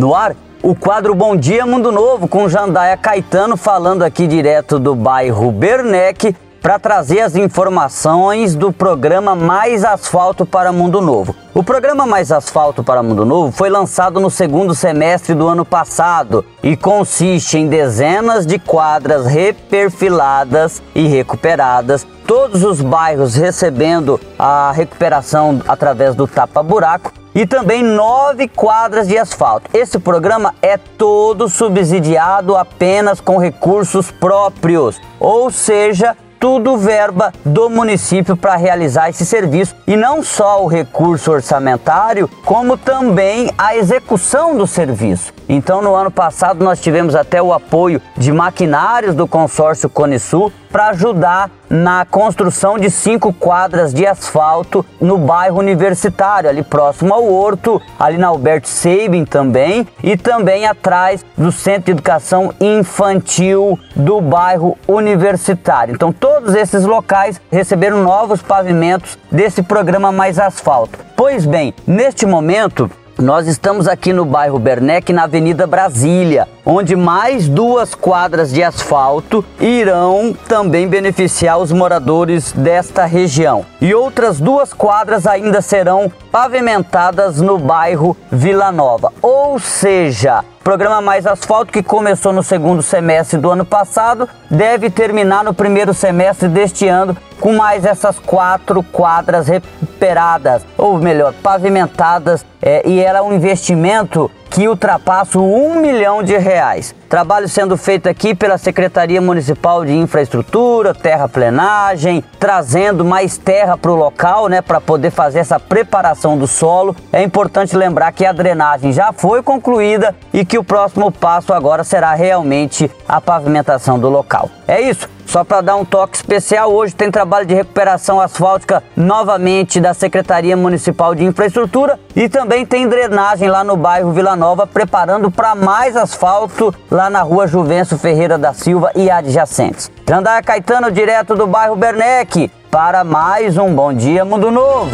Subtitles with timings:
[0.00, 4.94] No ar, o quadro Bom Dia Mundo Novo com Jandaia Caetano falando aqui direto do
[4.94, 11.36] bairro Bernec para trazer as informações do programa Mais Asfalto para Mundo Novo.
[11.52, 16.46] O programa Mais Asfalto para Mundo Novo foi lançado no segundo semestre do ano passado
[16.62, 25.60] e consiste em dezenas de quadras reperfiladas e recuperadas, todos os bairros recebendo a recuperação
[25.68, 29.70] através do tapa-buraco e também nove quadras de asfalto.
[29.72, 38.34] Esse programa é todo subsidiado apenas com recursos próprios, ou seja, tudo verba do município
[38.34, 44.66] para realizar esse serviço e não só o recurso orçamentário, como também a execução do
[44.66, 45.34] serviço.
[45.46, 50.90] Então, no ano passado, nós tivemos até o apoio de maquinários do consórcio Conesul para
[50.90, 57.80] ajudar na construção de cinco quadras de asfalto no bairro universitário, ali próximo ao Horto,
[57.98, 64.76] ali na Alberto Seibin também, e também atrás do Centro de Educação Infantil do bairro
[64.86, 65.94] universitário.
[65.94, 70.96] Então, todos esses locais receberam novos pavimentos desse programa Mais Asfalto.
[71.16, 72.88] Pois bem, neste momento,
[73.20, 79.44] nós estamos aqui no bairro Bernec, na Avenida Brasília, onde mais duas quadras de asfalto
[79.60, 83.64] irão também beneficiar os moradores desta região.
[83.80, 89.12] E outras duas quadras ainda serão pavimentadas no bairro Vila Nova.
[89.20, 95.42] Ou seja, Programa Mais Asfalto, que começou no segundo semestre do ano passado, deve terminar
[95.42, 102.86] no primeiro semestre deste ano com mais essas quatro quadras recuperadas, ou melhor, pavimentadas, é,
[102.86, 106.94] e era um investimento que ultrapassa um milhão de reais.
[107.08, 113.94] Trabalho sendo feito aqui pela Secretaria Municipal de Infraestrutura, terraplenagem, trazendo mais terra para o
[113.94, 116.94] local, né, para poder fazer essa preparação do solo.
[117.12, 121.84] É importante lembrar que a drenagem já foi concluída e que o próximo passo agora
[121.84, 124.50] será realmente a pavimentação do local.
[124.66, 125.08] É isso.
[125.30, 130.56] Só para dar um toque especial, hoje tem trabalho de recuperação asfáltica novamente da Secretaria
[130.56, 135.96] Municipal de Infraestrutura e também tem drenagem lá no bairro Vila Nova, preparando para mais
[135.96, 139.88] asfalto lá na rua Juvencio Ferreira da Silva e adjacentes.
[140.04, 144.90] Jandaia Caetano, direto do bairro Bernec, para mais um Bom Dia Mundo Novo.